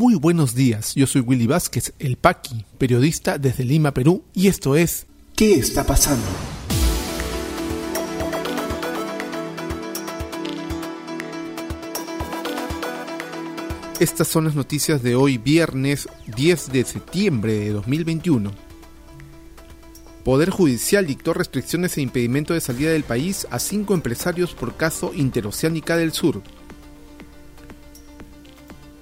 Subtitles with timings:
[0.00, 4.74] Muy buenos días, yo soy Willy Vázquez, el Paqui, periodista desde Lima, Perú, y esto
[4.74, 6.24] es ¿Qué está pasando?
[13.98, 18.52] Estas son las noticias de hoy, viernes 10 de septiembre de 2021.
[20.24, 25.12] Poder Judicial dictó restricciones e impedimento de salida del país a cinco empresarios por caso
[25.14, 26.40] Interoceánica del Sur.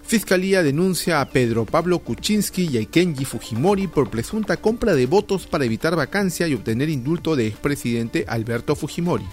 [0.09, 5.47] Fiscalía denuncia a Pedro Pablo Kuczynski y a Kenji Fujimori por presunta compra de votos
[5.47, 9.27] para evitar vacancia y obtener indulto de expresidente Alberto Fujimori.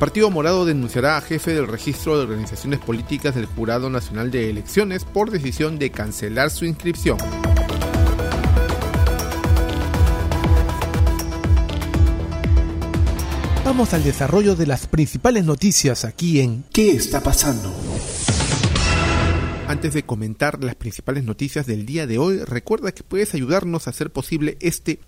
[0.00, 5.04] Partido Morado denunciará a jefe del registro de organizaciones políticas del Jurado Nacional de Elecciones
[5.04, 7.18] por decisión de cancelar su inscripción.
[13.64, 17.72] Vamos al desarrollo de las principales noticias aquí en ¿Qué está pasando?
[19.74, 23.90] Antes de comentar las principales noticias del día de hoy, recuerda que puedes ayudarnos a
[23.90, 25.00] hacer posible este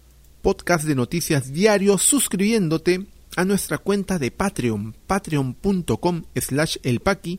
[0.42, 7.38] podcast de noticias diario suscribiéndote a nuestra cuenta de Patreon, patreon.com slash elpaqui,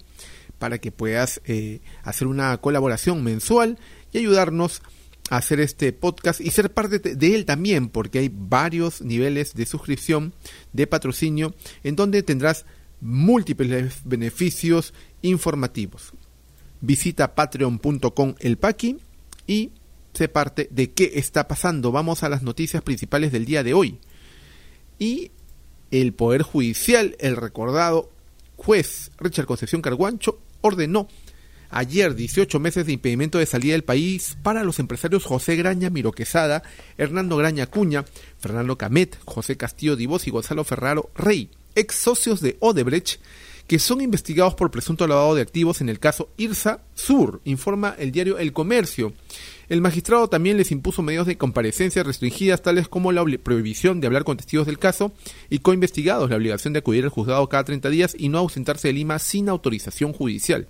[0.58, 3.78] para que puedas eh, hacer una colaboración mensual
[4.14, 4.82] y ayudarnos
[5.30, 9.66] a hacer este podcast y ser parte de él también, porque hay varios niveles de
[9.66, 10.34] suscripción,
[10.72, 12.66] de patrocinio, en donde tendrás
[13.02, 16.14] múltiples beneficios informativos.
[16.82, 18.98] Visita patreon.com elpaqui
[19.48, 19.72] y
[20.14, 21.92] sé parte de qué está pasando.
[21.92, 24.00] Vamos a las noticias principales del día de hoy.
[25.00, 25.32] Y
[25.92, 28.10] el Poder Judicial, el recordado
[28.56, 31.08] juez Richard Concepción Carguancho, ordenó
[31.70, 36.64] ayer 18 meses de impedimento de salida del país para los empresarios José Graña Miroquesada,
[36.98, 38.06] Hernando Graña Cuña,
[38.40, 43.20] Fernando Camet, José Castillo Divos y Gonzalo Ferraro Rey, ex socios de Odebrecht,
[43.68, 48.12] que son investigados por presunto lavado de activos en el caso IRSA Sur, informa el
[48.12, 49.14] diario El Comercio.
[49.68, 54.24] El magistrado también les impuso medios de comparecencia restringidas tales como la prohibición de hablar
[54.24, 55.12] con testigos del caso
[55.50, 58.94] y coinvestigados la obligación de acudir al juzgado cada 30 días y no ausentarse de
[58.94, 60.68] Lima sin autorización judicial.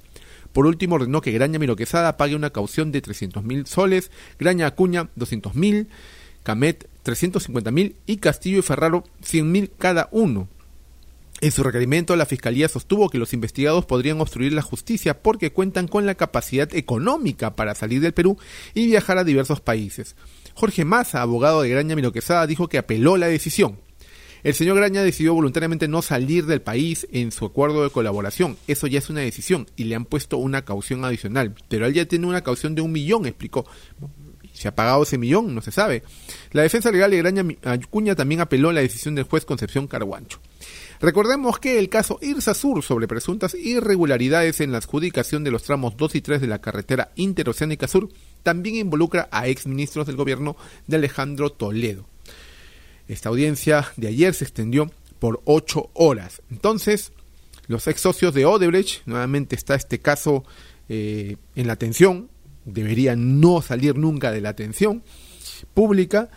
[0.52, 4.10] Por último, ordenó que Graña Miroquesada pague una caución de 300.000 soles,
[4.40, 5.86] Graña Acuña 200.000,
[6.42, 10.48] Camet 350.000 y Castillo y Ferraro 100.000 cada uno.
[11.40, 15.88] En su requerimiento, la Fiscalía sostuvo que los investigados podrían obstruir la justicia porque cuentan
[15.88, 18.38] con la capacidad económica para salir del Perú
[18.74, 20.16] y viajar a diversos países.
[20.56, 23.80] Jorge Massa, abogado de Graña Miroquesada, dijo que apeló la decisión.
[24.44, 28.58] El señor Graña decidió voluntariamente no salir del país en su acuerdo de colaboración.
[28.68, 31.54] Eso ya es una decisión y le han puesto una caución adicional.
[31.70, 33.66] Pero él ya tiene una caución de un millón, explicó.
[34.54, 35.54] ¿Se ha pagado ese millón?
[35.54, 36.02] No se sabe.
[36.52, 40.40] La defensa legal de Graña Acuña también apeló la decisión del juez Concepción Carguancho.
[41.00, 45.96] Recordemos que el caso Irsa Sur sobre presuntas irregularidades en la adjudicación de los tramos
[45.96, 48.10] 2 y 3 de la carretera interoceánica sur
[48.42, 52.08] también involucra a exministros del gobierno de Alejandro Toledo.
[53.08, 56.42] Esta audiencia de ayer se extendió por ocho horas.
[56.50, 57.12] Entonces,
[57.68, 60.46] los ex socios de Odebrecht, nuevamente está este caso
[60.90, 62.30] eh, en la atención,
[62.66, 65.04] debería no salir nunca de la atención
[65.74, 66.30] pública.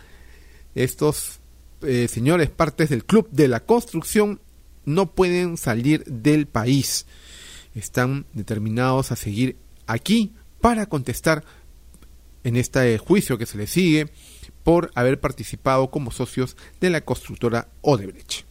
[0.75, 1.39] Estos
[1.81, 4.39] eh, señores, partes del Club de la Construcción,
[4.85, 7.05] no pueden salir del país.
[7.75, 11.43] Están determinados a seguir aquí para contestar
[12.43, 14.11] en este juicio que se les sigue
[14.63, 18.45] por haber participado como socios de la constructora Odebrecht.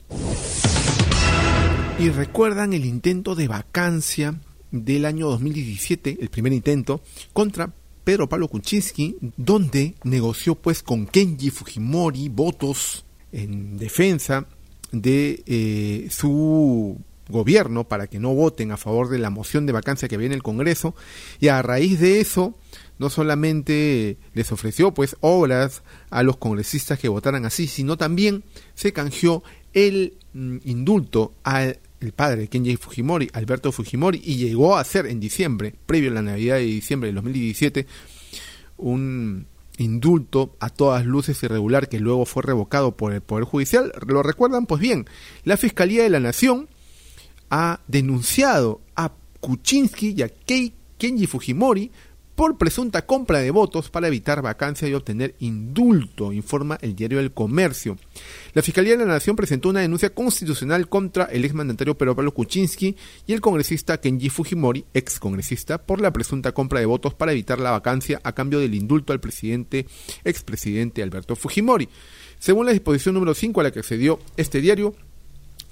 [1.98, 7.02] Y recuerdan el intento de vacancia del año 2017, el primer intento,
[7.32, 7.72] contra
[8.04, 14.48] Pedro Pablo Kuczynski, donde negoció pues con Kenji Fujimori votos en defensa
[14.93, 20.09] de eh, su gobierno para que no voten a favor de la moción de vacancia
[20.09, 20.95] que viene el Congreso.
[21.39, 22.56] Y a raíz de eso
[22.99, 28.93] no solamente les ofreció pues obras a los congresistas que votaran así, sino también se
[28.93, 29.43] canjeó
[29.73, 31.78] el mm, indulto al
[32.15, 36.22] padre de Kenji Fujimori, Alberto Fujimori, y llegó a ser en diciembre, previo a la
[36.22, 37.86] Navidad de diciembre de 2017,
[38.77, 39.47] un
[39.80, 43.92] indulto a todas luces irregular que luego fue revocado por el Poder Judicial.
[44.06, 44.66] ¿Lo recuerdan?
[44.66, 45.06] Pues bien,
[45.44, 46.68] la Fiscalía de la Nación
[47.48, 51.91] ha denunciado a Kuczynski y a Kenji Fujimori
[52.41, 57.33] por presunta compra de votos para evitar vacancia y obtener indulto, informa el diario El
[57.33, 57.98] Comercio.
[58.54, 62.97] La Fiscalía de la Nación presentó una denuncia constitucional contra el exmandatario Pedro Pablo Kuczynski
[63.27, 67.60] y el congresista Kenji Fujimori, ex congresista, por la presunta compra de votos para evitar
[67.60, 69.86] la vacancia a cambio del indulto al presidente,
[70.25, 71.91] expresidente Alberto Fujimori.
[72.39, 74.95] Según la disposición número 5 a la que accedió este diario,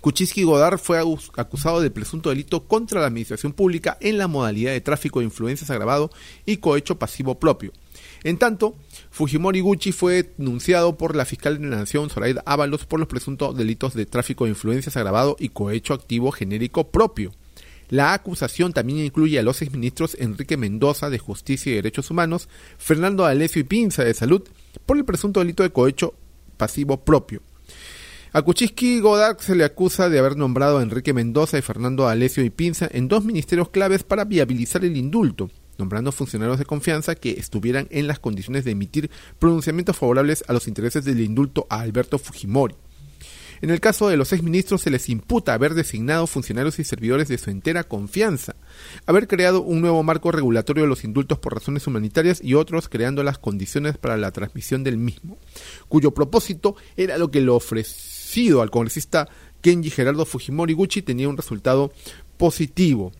[0.01, 0.99] Kuczynski Godard fue
[1.37, 5.71] acusado del presunto delito contra la administración pública en la modalidad de tráfico de influencias
[5.71, 6.11] agravado
[6.47, 7.73] y cohecho pasivo propio.
[8.23, 8.77] En tanto,
[9.11, 13.57] Fujimori Gucci fue denunciado por la fiscal de la Nación, Zoraida Ábalos, por los presuntos
[13.57, 17.33] delitos de tráfico de influencias agravado y cohecho activo genérico propio.
[17.89, 23.25] La acusación también incluye a los exministros Enrique Mendoza de Justicia y Derechos Humanos, Fernando
[23.25, 24.43] Alessio y Pinza de Salud,
[24.87, 26.15] por el presunto delito de cohecho
[26.57, 27.41] pasivo propio.
[28.31, 32.45] A Kuczynski Godard se le acusa de haber nombrado a Enrique Mendoza y Fernando Alessio
[32.45, 37.31] y Pinza en dos ministerios claves para viabilizar el indulto, nombrando funcionarios de confianza que
[37.31, 42.19] estuvieran en las condiciones de emitir pronunciamientos favorables a los intereses del indulto a Alberto
[42.19, 42.75] Fujimori.
[43.61, 47.29] En el caso de los seis ministros se les imputa haber designado funcionarios y servidores
[47.29, 48.57] de su entera confianza,
[49.07, 53.23] haber creado un nuevo marco regulatorio de los indultos por razones humanitarias y otros creando
[53.23, 55.39] las condiciones para la transmisión del mismo,
[55.89, 57.51] cuyo propósito era lo que le
[58.29, 59.27] ofrecido al congresista
[59.63, 61.93] Kenji Gerardo Fujimori Gucci tenía un resultado
[62.37, 63.11] positivo.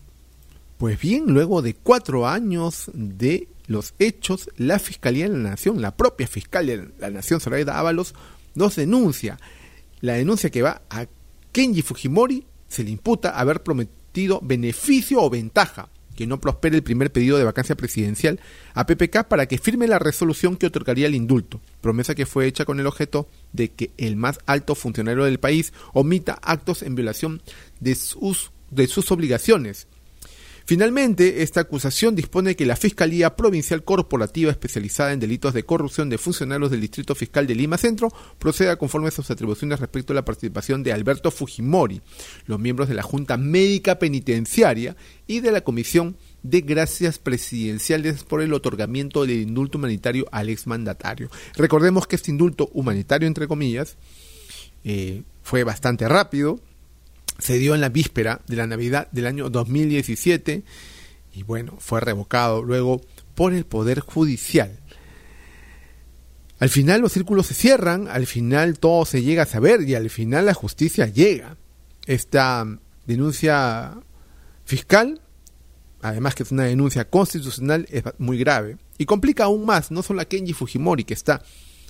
[0.77, 5.97] Pues bien, luego de cuatro años de los hechos, la Fiscalía de la Nación, la
[5.97, 8.13] propia Fiscal de la Nación, Zoraida Ábalos,
[8.53, 9.39] nos denuncia.
[9.99, 11.07] La denuncia que va a
[11.51, 15.89] Kenji Fujimori se le imputa haber prometido beneficio o ventaja
[16.19, 18.41] que no prospere el primer pedido de vacancia presidencial
[18.73, 22.65] a PPK para que firme la resolución que otorgaría el indulto, promesa que fue hecha
[22.65, 27.41] con el objeto de que el más alto funcionario del país omita actos en violación
[27.79, 29.87] de sus, de sus obligaciones
[30.69, 36.19] Finalmente, esta acusación dispone que la Fiscalía Provincial Corporativa especializada en delitos de corrupción de
[36.19, 40.25] funcionarios del Distrito Fiscal de Lima Centro proceda conforme a sus atribuciones respecto a la
[40.25, 42.03] participación de Alberto Fujimori,
[42.45, 44.95] los miembros de la Junta Médica Penitenciaria
[45.25, 51.31] y de la Comisión de Gracias Presidenciales por el otorgamiento del indulto humanitario al exmandatario.
[51.55, 53.97] Recordemos que este indulto humanitario, entre comillas,
[54.83, 56.59] eh, fue bastante rápido,
[57.39, 60.63] se dio en la víspera de la Navidad del año 2017
[61.33, 63.01] y bueno, fue revocado luego
[63.35, 64.79] por el Poder Judicial.
[66.59, 70.09] Al final los círculos se cierran, al final todo se llega a saber y al
[70.09, 71.55] final la justicia llega.
[72.05, 72.65] Esta
[73.05, 73.97] denuncia
[74.65, 75.21] fiscal,
[76.01, 80.21] además que es una denuncia constitucional, es muy grave y complica aún más no solo
[80.21, 81.41] a Kenji Fujimori, que está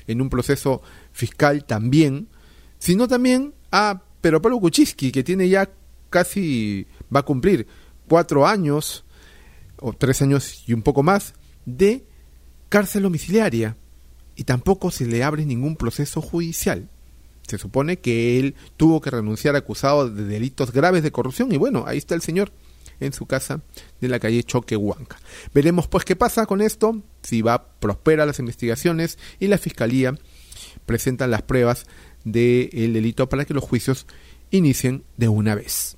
[0.06, 2.30] en un proceso fiscal también,
[2.78, 5.70] sino también a pero Pablo Kuczynski, que tiene ya
[6.10, 7.68] casi, va a cumplir
[8.08, 9.04] cuatro años,
[9.78, 11.34] o tres años y un poco más,
[11.66, 12.06] de
[12.70, 13.78] cárcel domiciliaria,
[14.36, 16.90] y tampoco se le abre ningún proceso judicial.
[17.48, 21.84] Se supone que él tuvo que renunciar acusado de delitos graves de corrupción, y bueno,
[21.88, 22.52] ahí está el señor
[23.00, 23.62] en su casa
[24.02, 25.18] de la calle Choquehuanca.
[25.54, 30.16] Veremos pues qué pasa con esto, si va prospera las investigaciones y la fiscalía
[30.86, 31.86] presenta las pruebas
[32.24, 34.06] del delito para que los juicios
[34.52, 35.98] inicien de una vez.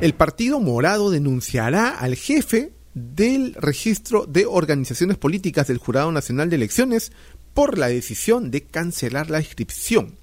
[0.00, 6.56] El Partido Morado denunciará al jefe del registro de organizaciones políticas del Jurado Nacional de
[6.56, 7.12] Elecciones
[7.54, 10.16] por la decisión de cancelar la inscripción.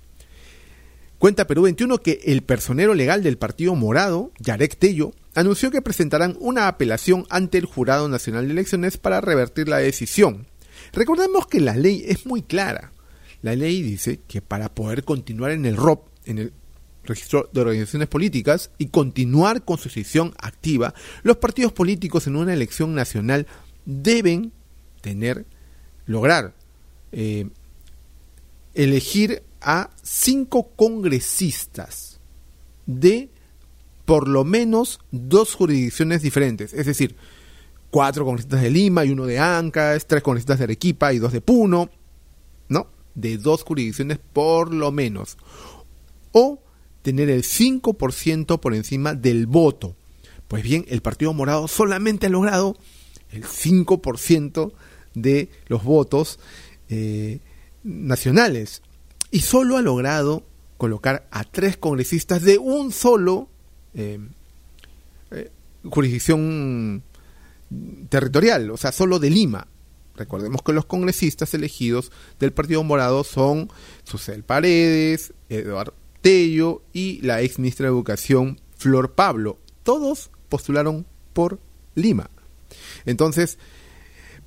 [1.18, 6.36] Cuenta Perú 21 que el personero legal del Partido Morado, Yarek Tello, anunció que presentarán
[6.40, 10.48] una apelación ante el Jurado Nacional de Elecciones para revertir la decisión.
[10.94, 12.92] Recordemos que la ley es muy clara.
[13.42, 16.54] La ley dice que para poder continuar en el ROP, en el
[17.04, 20.94] registro de organizaciones políticas, y continuar con su sesión activa,
[21.24, 23.48] los partidos políticos en una elección nacional
[23.86, 24.52] deben
[25.02, 25.46] tener,
[26.06, 26.54] lograr
[27.12, 27.50] eh,
[28.74, 32.20] elegir a cinco congresistas
[32.86, 33.30] de
[34.06, 37.16] por lo menos dos jurisdicciones diferentes, es decir,
[37.90, 41.42] cuatro congresistas de Lima y uno de Ancas, tres congresistas de Arequipa y dos de
[41.42, 42.01] Puno, ¿no?
[43.16, 45.38] De dos jurisdicciones por lo menos.
[46.32, 46.62] O
[47.02, 49.96] tener el 5% por encima del voto.
[50.48, 52.78] Pues bien, el Partido Morado solamente ha logrado
[53.32, 54.74] el 5%
[55.14, 56.40] de los votos
[56.90, 57.40] eh,
[57.84, 58.82] nacionales.
[59.32, 60.44] Y solo ha logrado
[60.78, 63.50] colocar a tres congresistas de un solo
[63.94, 64.20] eh,
[65.32, 65.52] eh,
[65.84, 67.04] jurisdicción
[68.10, 69.68] territorial, o sea, solo de Lima.
[70.16, 73.70] Recordemos que los congresistas elegidos del Partido Morado son
[74.04, 79.58] Susel Paredes, Eduardo Tello y la ex ministra de Educación Flor Pablo.
[79.84, 81.60] Todos postularon por
[81.96, 82.30] Lima.
[83.06, 83.58] Entonces,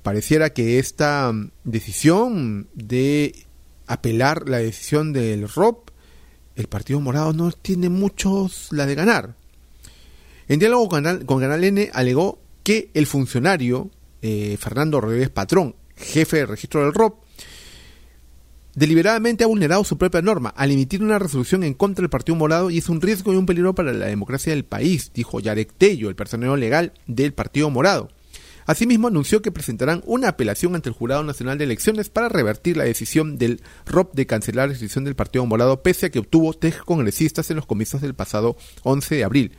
[0.01, 3.45] pareciera que esta decisión de
[3.87, 5.89] apelar la decisión del ROP,
[6.55, 9.35] el Partido Morado no tiene muchos la de ganar.
[10.47, 13.89] En diálogo con con Canal N alegó que el funcionario
[14.27, 17.23] eh, Fernando Rodríguez Patrón, jefe de registro del ROP,
[18.73, 22.71] deliberadamente ha vulnerado su propia norma al emitir una resolución en contra del Partido Morado
[22.71, 26.09] y es un riesgo y un peligro para la democracia del país, dijo Yarek Tello,
[26.09, 28.09] el personero legal del Partido Morado.
[28.65, 32.85] Asimismo, anunció que presentarán una apelación ante el Jurado Nacional de Elecciones para revertir la
[32.85, 36.77] decisión del ROP de cancelar la decisión del Partido Morado, pese a que obtuvo tres
[36.77, 39.51] congresistas en los comicios del pasado 11 de abril,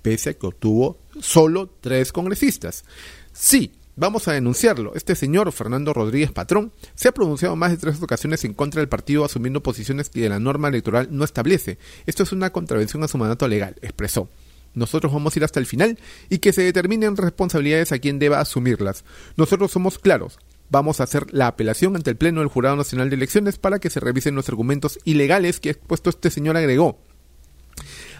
[0.00, 2.86] pese a que obtuvo solo tres congresistas.
[3.34, 4.92] Sí, Vamos a denunciarlo.
[4.96, 8.88] Este señor, Fernando Rodríguez Patrón, se ha pronunciado más de tres ocasiones en contra del
[8.88, 11.78] partido asumiendo posiciones que la norma electoral no establece.
[12.04, 14.28] Esto es una contravención a su mandato legal, expresó.
[14.74, 15.96] Nosotros vamos a ir hasta el final
[16.28, 19.04] y que se determinen responsabilidades a quien deba asumirlas.
[19.36, 20.38] Nosotros somos claros.
[20.70, 23.90] Vamos a hacer la apelación ante el Pleno del Jurado Nacional de Elecciones para que
[23.90, 26.98] se revisen los argumentos ilegales que ha expuesto este señor agregó.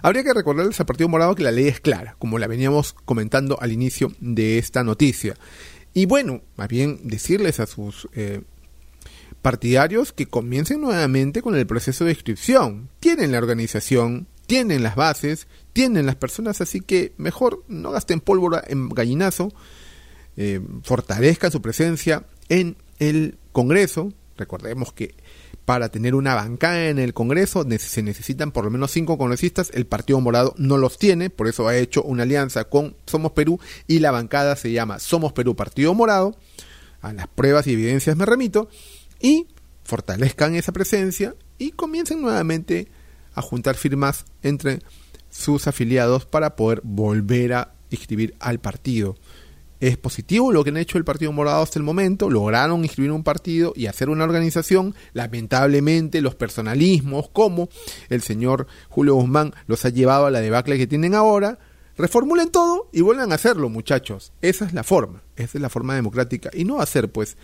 [0.05, 3.59] Habría que recordarles al Partido Morado que la ley es clara, como la veníamos comentando
[3.63, 5.35] al inicio de esta noticia.
[5.95, 8.43] Y bueno, más bien decirles a sus eh,
[9.41, 12.91] partidarios que comiencen nuevamente con el proceso de inscripción.
[13.01, 18.63] Tienen la organización, tienen las bases, tienen las personas, así que mejor no gasten pólvora
[18.67, 19.55] en gallinazo,
[20.37, 24.13] eh, fortalezcan su presencia en el Congreso.
[24.37, 25.15] Recordemos que
[25.65, 29.71] para tener una bancada en el Congreso se necesitan por lo menos cinco congresistas.
[29.73, 33.59] El Partido Morado no los tiene, por eso ha hecho una alianza con Somos Perú
[33.87, 36.37] y la bancada se llama Somos Perú Partido Morado.
[37.01, 38.69] A las pruebas y evidencias me remito.
[39.21, 39.47] Y
[39.85, 42.89] fortalezcan esa presencia y comiencen nuevamente
[43.35, 44.81] a juntar firmas entre
[45.31, 49.17] sus afiliados para poder volver a inscribir al partido.
[49.85, 53.23] Es positivo lo que han hecho el Partido Morado hasta el momento, lograron inscribir un
[53.23, 54.95] partido y hacer una organización.
[55.13, 57.69] Lamentablemente los personalismos, como
[58.09, 61.59] el señor Julio Guzmán, los ha llevado a la debacle que tienen ahora.
[61.99, 64.33] Reformulen todo y vuelvan a hacerlo, muchachos.
[64.41, 67.37] Esa es la forma, esa es la forma democrática y no hacer pues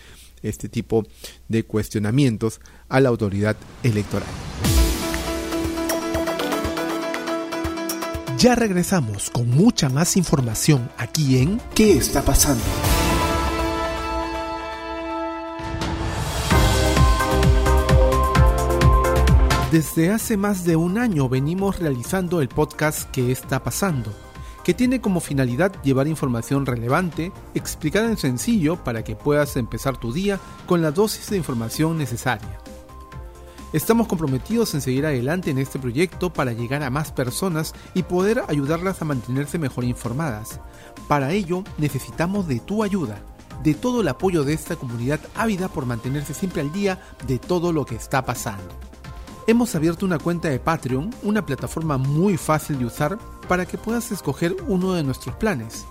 [0.43, 1.05] este tipo
[1.47, 4.80] de cuestionamientos a la autoridad electoral.
[8.41, 12.65] Ya regresamos con mucha más información aquí en ¿Qué está pasando?
[19.71, 24.11] Desde hace más de un año venimos realizando el podcast ¿Qué está pasando?
[24.65, 30.15] que tiene como finalidad llevar información relevante, explicada en sencillo para que puedas empezar tu
[30.15, 32.59] día con la dosis de información necesaria.
[33.73, 38.43] Estamos comprometidos en seguir adelante en este proyecto para llegar a más personas y poder
[38.49, 40.59] ayudarlas a mantenerse mejor informadas.
[41.07, 43.23] Para ello necesitamos de tu ayuda,
[43.63, 47.73] de todo el apoyo de esta comunidad ávida por mantenerse siempre al día de todo
[47.73, 48.75] lo que está pasando.
[49.47, 54.11] Hemos abierto una cuenta de Patreon, una plataforma muy fácil de usar para que puedas
[54.11, 55.87] escoger uno de nuestros planes.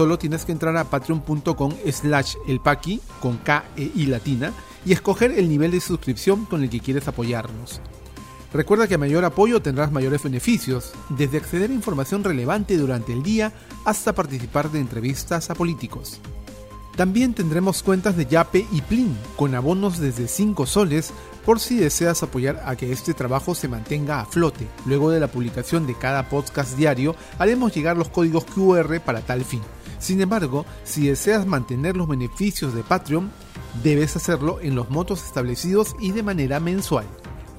[0.00, 4.50] Solo tienes que entrar a patreon.com slash elpaqui con K e I latina
[4.86, 7.82] y escoger el nivel de suscripción con el que quieres apoyarnos.
[8.50, 13.22] Recuerda que a mayor apoyo tendrás mayores beneficios, desde acceder a información relevante durante el
[13.22, 13.52] día
[13.84, 16.18] hasta participar de entrevistas a políticos.
[16.96, 21.12] También tendremos cuentas de Yape y Plin, con abonos desde 5 soles
[21.44, 24.66] por si deseas apoyar a que este trabajo se mantenga a flote.
[24.86, 29.44] Luego de la publicación de cada podcast diario, haremos llegar los códigos QR para tal
[29.44, 29.60] fin.
[30.00, 33.30] Sin embargo, si deseas mantener los beneficios de Patreon,
[33.84, 37.06] debes hacerlo en los motos establecidos y de manera mensual.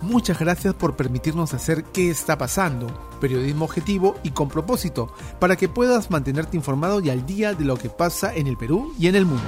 [0.01, 2.87] Muchas gracias por permitirnos hacer qué está pasando,
[3.21, 7.77] periodismo objetivo y con propósito, para que puedas mantenerte informado y al día de lo
[7.77, 9.43] que pasa en el Perú y en el mundo.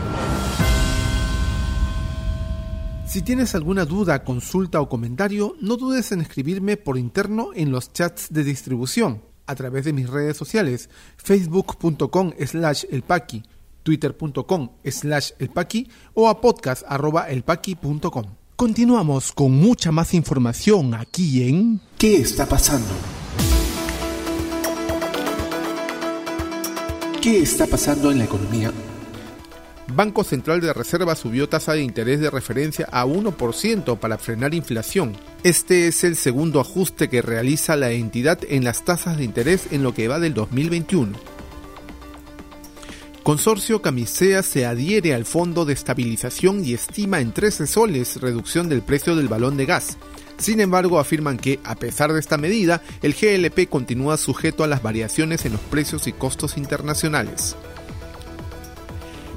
[3.07, 7.91] Si tienes alguna duda, consulta o comentario, no dudes en escribirme por interno en los
[7.91, 13.43] chats de distribución a través de mis redes sociales, facebook.com slash elpaqui,
[13.83, 16.83] twitter.com slash elpaqui o a podcast
[17.29, 18.25] elpaqui.com.
[18.55, 22.93] Continuamos con mucha más información aquí en ¿Qué está pasando?
[27.21, 28.71] ¿Qué está pasando en la economía?
[29.95, 35.15] Banco Central de Reserva subió tasa de interés de referencia a 1% para frenar inflación.
[35.43, 39.83] Este es el segundo ajuste que realiza la entidad en las tasas de interés en
[39.83, 41.13] lo que va del 2021.
[43.23, 48.81] Consorcio Camisea se adhiere al Fondo de Estabilización y estima en 13 soles reducción del
[48.81, 49.97] precio del balón de gas.
[50.37, 54.81] Sin embargo, afirman que, a pesar de esta medida, el GLP continúa sujeto a las
[54.81, 57.55] variaciones en los precios y costos internacionales.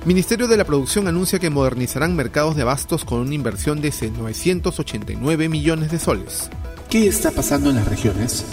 [0.06, 5.48] Ministerio de la Producción anuncia que modernizarán mercados de abastos con una inversión de 989
[5.48, 6.48] millones de soles.
[6.88, 8.44] ¿Qué está pasando en las regiones?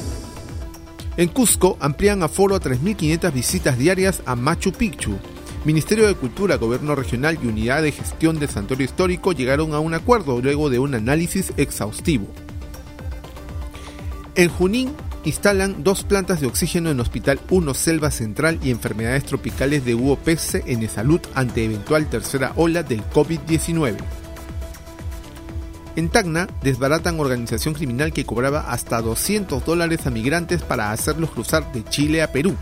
[1.16, 5.20] En Cusco amplían aforo a 3.500 visitas diarias a Machu Picchu.
[5.64, 9.94] Ministerio de Cultura, Gobierno Regional y Unidad de Gestión del Santuario Histórico llegaron a un
[9.94, 12.26] acuerdo luego de un análisis exhaustivo.
[14.34, 14.92] En Junín
[15.26, 20.56] instalan dos plantas de oxígeno en Hospital 1 Selva Central y enfermedades tropicales de UOPS
[20.66, 23.98] en Salud ante eventual tercera ola del COVID-19.
[25.96, 31.72] En Tacna desbaratan organización criminal que cobraba hasta 200 dólares a migrantes para hacerlos cruzar
[31.72, 32.56] de Chile a Perú.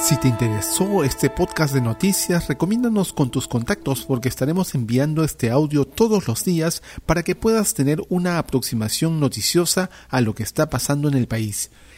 [0.00, 5.50] Si te interesó este podcast de noticias, recomiéndanos con tus contactos porque estaremos enviando este
[5.50, 10.70] audio todos los días para que puedas tener una aproximación noticiosa a lo que está
[10.70, 11.70] pasando en el país.